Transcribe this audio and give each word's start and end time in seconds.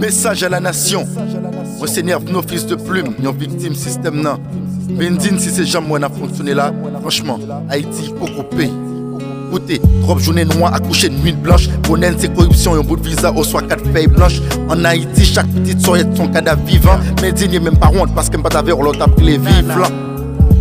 Message 0.00 0.42
à 0.42 0.48
la 0.48 0.60
nation. 0.60 1.06
On 1.80 1.86
s'énerve 1.86 2.24
nos 2.30 2.42
fils 2.42 2.66
de 2.66 2.74
plume, 2.74 3.14
nos 3.22 3.32
victimes 3.32 3.74
système 3.74 4.20
nan. 4.20 4.38
Benzine 4.90 5.38
si 5.38 5.50
c'est 5.50 5.64
jamais 5.64 6.02
a 6.04 6.08
fonctionné 6.08 6.54
là, 6.54 6.72
franchement, 7.00 7.38
Haïti, 7.68 8.12
beaucoup 8.18 8.44
pays. 8.44 8.72
Écoutez, 9.48 9.80
trop 10.02 10.18
journée 10.18 10.44
noire 10.44 10.74
accoucher 10.74 11.08
de 11.08 11.14
nuit 11.14 11.32
blanche. 11.32 11.68
Bonne 11.88 12.04
c'est 12.18 12.34
corruption 12.34 12.76
et 12.76 12.78
un 12.78 12.82
bout 12.82 12.96
de 12.96 13.06
visa 13.06 13.32
au 13.32 13.42
soit 13.42 13.62
quatre 13.62 13.84
feuilles 13.92 14.06
blanches. 14.06 14.40
En 14.68 14.84
Haïti, 14.84 15.24
chaque 15.24 15.48
petite 15.48 15.80
soirée 15.80 16.04
son 16.14 16.28
cadavre 16.28 16.62
vivant. 16.64 16.98
Mais 17.22 17.32
digne 17.32 17.60
même 17.60 17.78
pas 17.78 17.88
honte 17.88 18.14
parce 18.14 18.28
qu'elle 18.28 18.42
pas 18.42 18.48
d'aveur 18.48 18.82
l'autre 18.82 19.00
après 19.02 19.24
les 19.24 19.38
vivants. 19.38 19.88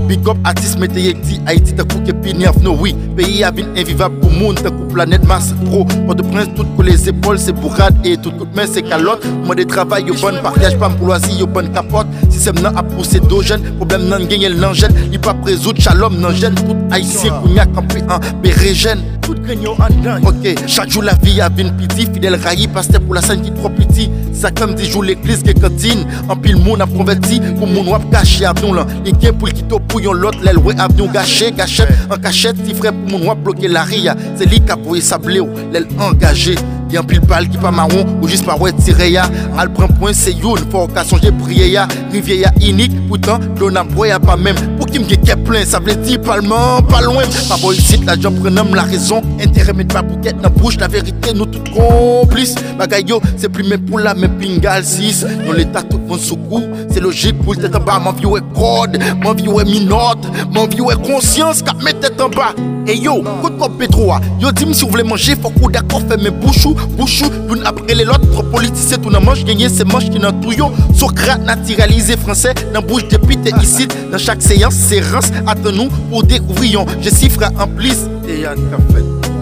Big 0.08 0.28
up 0.28 0.38
artiste 0.44 0.78
mette 0.80 0.98
yekti 1.02 1.40
Haïti 1.48 1.74
ta 1.76 1.84
kou 1.84 2.02
ke 2.06 2.14
pinierf 2.24 2.58
no 2.62 2.76
oui. 2.80 2.94
Pays 3.16 3.44
a 3.44 3.52
vin 3.52 3.68
invivable 3.76 4.20
pour 4.20 4.32
moun 4.32 4.56
ta 4.56 4.70
kou 4.70 4.86
planète 4.94 5.26
masse 5.26 5.54
trop 5.66 5.86
Port 6.06 6.16
de 6.16 6.22
prince 6.22 6.50
tout 6.56 6.66
que 6.78 6.84
les 6.84 7.10
épaules 7.10 7.40
c'est 7.40 7.54
bourrade 7.54 7.96
et 8.04 8.18
tout 8.18 8.32
de 8.32 8.46
main 8.56 8.66
c'est 8.72 8.84
calotte. 8.84 9.26
Moi 9.46 9.56
de 9.56 9.64
travail 9.64 10.06
yo 10.06 10.14
bon 10.22 10.42
partage 10.44 10.78
pas 10.78 10.90
m'pouloisi 10.90 11.40
yo 11.40 11.48
bonne 11.48 11.72
capote. 11.72 12.08
Système 12.30 12.60
nan 12.62 12.78
a 12.78 12.84
poussé 12.84 13.20
dos 13.20 13.42
jeunes 13.42 13.64
Problème 13.78 14.08
nan 14.08 14.28
gagner 14.28 14.50
l'angèle 14.50 14.92
Il 15.12 15.20
pas 15.20 15.36
résoudre 15.44 15.82
shalom 15.82 16.20
nan 16.20 16.34
gêne. 16.34 16.56
Tout 16.56 16.76
haïtien 16.92 17.34
kougna 17.42 17.66
campé 17.66 18.02
en 18.10 18.20
bérégène 18.42 19.02
Tout 19.26 19.34
grignon 19.34 19.76
en 19.80 19.88
dedans 19.88 20.28
Ok, 20.28 20.56
chaque 20.68 20.90
jour 20.90 21.02
la 21.02 21.16
vie 21.16 21.42
a 21.42 21.50
vin 21.50 21.70
piti 21.70 22.06
Fidèle 22.06 22.36
railli 22.36 22.68
pasteur 22.68 23.02
pour 23.02 23.16
la 23.16 23.22
scène 23.22 23.42
qui 23.42 23.52
trop 23.52 23.70
petit. 23.70 24.10
Ça 24.34 24.52
comme 24.52 24.76
des 24.76 24.86
jours 24.86 25.04
l'église 25.04 25.42
qui 25.42 25.54
cantine. 25.54 26.06
En 26.30 26.36
pile 26.36 26.58
moun 26.58 26.80
a 26.82 26.86
converti. 26.86 27.42
Pour 27.58 27.68
moun 27.68 27.88
wap 27.88 28.10
caché 28.12 28.46
avion 28.46 28.74
là. 28.74 28.86
Les 29.04 29.14
gains 29.14 29.34
pour 29.34 29.48
le 29.48 29.54
quito 29.54 29.80
pour 29.80 30.00
yon 30.00 30.14
l'autre 30.14 30.38
L'aile 30.44 30.60
ouais 30.60 30.80
avion 30.80 31.08
gâché 31.08 31.52
Gâchette. 31.52 31.90
En 32.12 32.18
cachette 32.18 32.58
Si 32.66 32.76
frère 32.76 32.94
pour 32.94 33.18
moun 33.18 33.28
wap 33.28 33.40
bloquer 33.40 33.68
la 33.68 33.84
ria. 33.84 34.16
C'est 34.36 34.46
lui 34.46 34.60
qui 34.60 34.72
a 34.72 34.78
poué 34.78 35.02
sablé 35.02 35.40
ou 35.40 35.50
L'aile 35.72 35.88
engagé 36.00 36.56
Yon 36.92 37.04
pile 37.04 37.20
balle 37.20 37.50
qui 37.50 37.58
pas 37.58 37.72
marron 37.72 38.06
ou 38.22 38.28
juste 38.28 38.46
par 38.46 38.62
ouais 38.62 38.72
tiré 38.72 39.12
ya 39.12 39.24
Al 39.58 39.72
prend 39.74 39.88
point 39.88 40.14
c'est 40.14 40.32
youn 40.32 40.58
Faut 40.72 40.88
qu'à 40.88 41.04
songer 41.04 41.32
prier 41.32 41.70
ya 41.70 41.88
Rivière 42.12 42.54
ya 42.62 42.68
unique 42.68 42.94
Pourtant 43.08 43.40
l'on 43.60 43.76
a 43.76 43.84
boy 43.84 44.12
pas 44.26 44.38
même. 44.38 44.56
Pour 44.78 44.86
qui 44.86 45.00
get 45.00 45.36
plein 45.44 45.66
Ça 45.66 45.80
veut 45.80 45.96
dire 45.96 46.22
parlement 46.22 46.82
pas 46.84 47.02
loin. 47.02 47.24
Pas 47.50 47.58
boy 47.58 47.76
ici 47.76 48.00
la 48.06 48.20
jambe 48.20 48.40
prénomme 48.40 48.76
la 48.76 48.84
raison. 48.84 49.22
Intérêt 49.44 49.74
met 49.74 49.86
pas 49.86 50.02
bouquette 50.02 50.40
dans 50.42 50.50
bouche 50.50 50.78
La 50.78 50.88
vérité 50.88 51.34
nous 51.34 51.46
tout 51.46 51.64
complices. 51.74 52.56
Bagay 52.78 53.04
yo 53.08 53.22
c'est 53.36 53.50
plus 53.50 53.64
mais 53.64 53.78
pour 53.78 54.00
la 54.00 54.14
même 54.14 54.38
pingal 54.38 54.86
6 54.86 55.26
Dans 55.46 55.54
l'état 55.54 55.82
tout 55.82 56.00
sous 56.18 56.38
coup. 56.38 56.64
C'est 56.92 57.02
logique 57.02 57.42
pour 57.42 57.56
le 57.56 57.62
tête 57.62 57.76
en 57.76 57.80
bas 57.80 58.00
Mon 58.00 58.12
vieux 58.12 58.38
est 58.38 58.58
code 58.58 59.00
Mon 59.24 59.34
vieux 59.34 59.52
est 59.60 59.66
minote. 59.66 60.28
Mon 60.52 60.68
vieux 60.68 60.86
est 60.92 61.12
conscience 61.12 61.62
Qu'à 61.62 61.74
mettre 61.74 62.00
tête 62.00 62.22
en 62.22 62.30
bas 62.30 62.54
Et 62.88 62.98
yo, 62.98 63.24
côte 63.42 63.58
comme 63.58 63.78
Petro 63.78 64.14
Yo 64.40 64.52
dis 64.52 64.74
si 64.74 64.86
vous 64.86 64.92
voulez 64.92 65.04
manger 65.04 65.36
Faut 65.42 65.50
qu'on 65.50 65.70
d'accord 65.70 66.02
fait 66.08 66.18
mes 66.18 66.30
bouchous 66.30 66.76
Bouchou, 66.98 67.26
l'une 67.50 67.66
après 67.66 67.96
les 67.96 68.04
l'autre, 68.04 68.30
trop 68.32 68.44
politicien, 68.44 68.98
tout 68.98 69.10
dans 69.10 69.22
manche, 69.22 69.44
gagner 69.44 69.70
c'est 69.70 69.86
manche 69.86 70.10
qui 70.10 70.20
tout 70.20 70.52
yo. 70.52 70.72
Socrate 70.94 71.44
naturalisé 71.44 72.18
français, 72.18 72.54
dans 72.74 72.82
bouche 72.82 73.08
depuis 73.08 73.38
t'es 73.38 73.52
ici, 73.62 73.88
dans 74.12 74.18
chaque 74.18 74.42
séance, 74.42 74.76
c'est 74.76 75.02
rance, 75.02 75.32
attends-nous 75.48 75.90
pour 76.10 76.24
découvrir. 76.24 76.86
Je 77.02 77.10
chiffre 77.10 77.44
en 77.60 77.68
plus, 77.68 77.98
et 78.28 78.42
y'a 78.42 78.56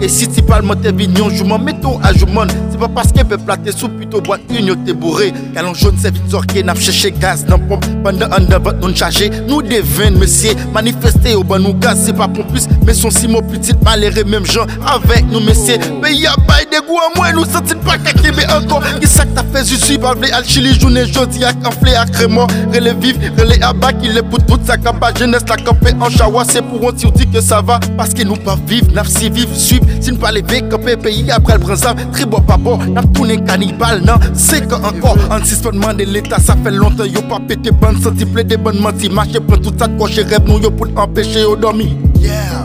Et 0.00 0.08
si 0.08 0.28
tu 0.28 0.42
parles 0.42 0.64
mon 0.64 0.74
vignon, 0.74 1.30
je 1.30 1.44
m'en 1.44 1.58
mets 1.58 1.74
à 2.02 2.12
joumon. 2.12 2.46
C'est 2.70 2.78
pas 2.78 2.88
parce 2.88 3.12
qu'elle 3.12 3.26
peut 3.26 3.38
plater 3.38 3.72
sous 3.72 3.88
plutôt 3.88 4.20
boîte 4.20 4.42
une, 4.50 4.74
t'es 4.84 4.92
bourré. 4.92 5.32
Calon 5.54 5.74
jaune, 5.74 5.96
c'est 6.00 6.12
vite 6.12 6.30
sorti, 6.30 6.62
n'a 6.62 6.74
cherché 6.74 7.10
gaz 7.10 7.44
dans 7.44 7.58
pompe. 7.58 7.84
Pendant 8.02 8.26
un 8.32 8.40
de 8.40 8.56
votre 8.56 8.78
non 8.80 8.94
chargé, 8.94 9.30
nous 9.48 9.62
devons, 9.62 10.18
monsieur, 10.18 10.52
manifester 10.72 11.34
au 11.34 11.44
bon 11.44 11.62
nous 11.62 11.74
gaz, 11.74 12.02
c'est 12.04 12.12
pas 12.12 12.28
pour 12.28 12.46
plus. 12.46 12.66
Mais 12.86 12.94
son 12.94 13.10
si 13.10 13.26
petit 13.26 13.72
malheureux, 13.82 14.24
même 14.24 14.44
gens 14.44 14.66
avec 14.86 15.24
nous, 15.30 15.40
messieurs. 15.40 15.78
Pays 16.02 16.26
à 16.26 16.36
bail 16.46 16.66
de 16.66 16.86
goût 16.86 16.98
à 16.98 17.16
moi, 17.16 17.32
nous 17.32 17.44
sentons 17.44 17.78
pas 17.84 17.96
qu'à 17.98 18.12
mais 18.36 18.46
encore. 18.52 18.82
Qui 19.00 19.06
ça 19.06 19.24
que 19.24 19.34
t'as 19.34 19.44
fait, 19.44 19.68
je 19.68 19.76
suis 19.76 19.98
pas 19.98 20.14
al 20.32 20.44
Chili, 20.44 20.78
journée, 20.78 21.06
jeudi, 21.06 21.44
à 21.44 21.52
enflé, 21.66 21.94
à 21.94 22.04
crémor. 22.04 22.48
Relais 22.72 22.94
vif, 22.94 23.16
relais 23.38 23.62
à 23.62 23.72
bas, 23.72 23.92
qui 23.92 24.08
les 24.08 24.22
pour 24.22 24.44
toute 24.44 24.66
sa 24.66 24.76
campagne, 24.76 25.16
jeunesse, 25.16 25.44
la 25.48 25.56
campé 25.56 25.92
en 26.00 26.10
chawa, 26.10 26.44
c'est 26.46 26.62
pour 26.62 26.82
on 26.84 26.92
dit 26.92 27.26
que 27.28 27.40
ça 27.40 27.60
va. 27.62 27.80
Parce 27.96 28.12
que 28.12 28.22
nous 28.22 28.36
pas 28.36 28.58
vivre, 28.66 28.92
n'a 28.92 29.04
si 29.04 29.30
vivre, 29.30 29.54
suivre. 29.54 29.83
Si 30.00 30.10
nous 30.10 30.18
pas 30.18 30.32
lever, 30.32 30.62
camper 30.70 30.96
pays 30.96 31.30
après 31.30 31.58
le 31.58 31.76
ça, 31.76 31.94
très 32.12 32.26
bon 32.26 32.40
pas 32.40 32.56
bon, 32.56 32.78
n'a 32.78 33.02
tourné 33.02 33.42
cannibale, 33.42 34.02
non, 34.04 34.14
c'est 34.34 34.66
que 34.66 34.74
encore, 34.74 35.16
en 35.30 35.44
suspendement 35.44 35.94
de 35.94 36.04
l'état, 36.04 36.38
ça 36.38 36.56
fait 36.62 36.70
longtemps, 36.70 37.04
yo 37.04 37.22
pas 37.22 37.40
pété 37.46 37.70
bonne 37.70 38.00
santé, 38.00 38.26
plaît 38.26 38.44
des 38.44 38.56
bonnes 38.56 38.80
mentis, 38.80 39.08
marcher 39.08 39.40
prend 39.40 39.56
tout 39.56 39.72
ça 39.78 39.86
de 39.86 39.98
cocher 39.98 40.22
rêve, 40.22 40.42
nous 40.46 40.58
yo 40.58 40.70
pour 40.70 40.88
empêcher 40.96 41.44
au 41.44 41.56
dormir. 41.56 41.88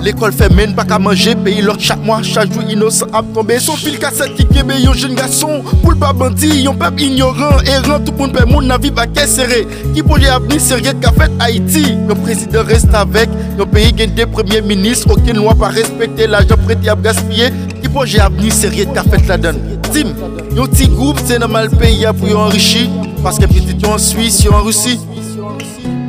L'ekol 0.04 0.32
fè 0.36 0.48
men 0.56 0.72
bak 0.78 0.94
a 0.96 1.00
manje, 1.02 1.34
peyi 1.44 1.64
lot 1.66 1.82
chak 1.84 2.00
mwa 2.06 2.20
Chajou 2.24 2.64
inosan 2.72 3.12
ap 3.16 3.28
tombe, 3.36 3.58
son 3.60 3.80
fil 3.80 3.98
kaset 4.00 4.32
ki 4.38 4.46
kebe 4.48 4.78
Yon 4.80 4.96
jen 4.98 5.18
gason, 5.18 5.64
pou 5.82 5.92
l'pa 5.94 6.12
bandi 6.16 6.52
Yon 6.64 6.78
pep 6.80 7.02
ignoran, 7.04 7.60
eran, 7.66 8.06
tout 8.06 8.16
moun 8.20 8.32
pe 8.36 8.46
moun 8.48 8.70
Nan 8.70 8.80
vi 8.84 8.92
bakè 8.96 9.26
serè, 9.30 9.64
ki 9.96 10.06
pou 10.06 10.20
li 10.22 10.30
avni 10.32 10.60
serye 10.64 10.94
Ka 11.04 11.12
fèt 11.18 11.36
Haiti, 11.44 11.84
yon 12.08 12.24
prezident 12.24 12.70
reste 12.70 12.96
avèk 13.00 13.34
Yon 13.60 13.74
peyi 13.74 13.92
gen 14.00 14.16
de 14.16 14.28
premier 14.38 14.64
ministre 14.66 15.18
Okin 15.18 15.42
lwa 15.42 15.58
pa 15.60 15.74
respekte, 15.76 16.30
l'ajan 16.32 16.64
preti 16.64 16.92
ap 16.94 17.04
gaspye 17.04 17.52
Ki 17.80 17.92
pou 17.92 18.08
li 18.08 18.24
avni 18.24 18.54
serye, 18.56 18.88
ka 18.96 19.04
fèt 19.10 19.28
la 19.32 19.40
den 19.42 19.60
Tim, 19.90 20.16
yon 20.56 20.72
ti 20.72 20.88
group 20.94 21.20
se 21.26 21.42
nan 21.42 21.52
mal 21.52 21.68
peyi 21.76 22.08
Ap 22.08 22.22
pou 22.22 22.32
yon 22.32 22.48
enrichi, 22.48 22.88
paske 23.26 23.52
petit 23.52 23.84
yon 23.84 24.00
Suisse, 24.00 24.48
yon 24.48 24.64
Russie. 24.64 25.00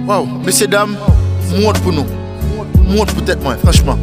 Waw, 0.06 0.27
mese 0.47 0.71
dam, 0.71 0.94
mwot 1.56 1.78
pou 1.83 1.94
nou 1.94 2.20
peut-être 3.06 3.43
moins, 3.43 3.56
franchement. 3.56 3.99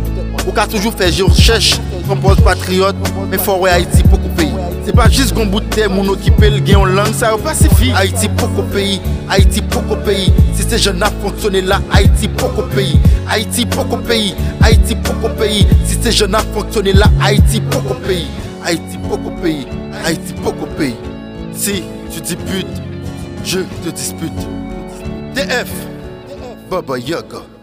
Ou 0.47 0.51
qu'a 0.51 0.65
toujours 0.65 0.93
fait 0.93 1.11
je 1.11 1.23
recherche, 1.23 1.79
compose 2.07 2.37
patriote, 2.39 2.95
mais 3.29 3.37
faut 3.37 3.55
ouais 3.57 3.71
Haïti 3.71 4.03
pour 4.03 4.19
pays. 4.19 4.51
C'est 4.85 4.95
pas 4.95 5.09
juste 5.09 5.33
qu'on 5.33 5.45
bout 5.45 5.59
de 5.59 5.87
mon 5.87 6.07
occupé 6.07 6.49
le 6.49 6.59
gain 6.59 6.77
en 6.77 6.85
langue, 6.85 7.13
ça 7.13 7.35
suffire. 7.53 7.97
Haïti 7.97 8.29
pour 8.29 8.49
pays, 8.67 9.01
Haïti 9.29 9.61
pour 9.61 9.83
pays. 9.99 10.31
Si 10.55 10.63
ces 10.63 10.77
jeunes 10.77 11.03
a 11.03 11.09
fonctionné 11.21 11.61
là, 11.61 11.81
Haïti 11.91 12.29
pour 12.29 12.51
pays. 12.69 12.97
Haïti 13.29 13.65
pour 13.65 13.85
pays, 13.99 14.33
Haïti 14.61 14.95
pour 14.95 15.29
pays. 15.31 15.67
Si 15.85 15.97
ces 16.01 16.11
jeunes 16.13 16.35
a 16.35 16.39
fonctionné 16.39 16.93
là, 16.93 17.07
Haïti 17.21 17.59
pour 17.59 17.81
pays. 17.97 18.27
Haïti 18.63 18.97
pour 19.09 19.19
pays, 19.41 19.67
Haïti 20.05 20.33
pour 20.41 20.53
pays. 20.53 20.95
Si 21.53 21.83
tu 22.09 22.21
disputes, 22.21 22.67
je 23.43 23.59
te 23.83 23.89
dispute. 23.89 24.31
DF, 25.35 25.69
Baba 26.69 26.97
Yaga. 26.97 27.56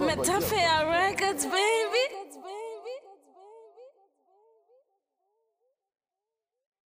records, 1.14 1.44
baby. 1.46 2.13